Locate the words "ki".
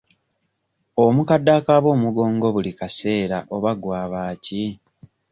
4.43-4.63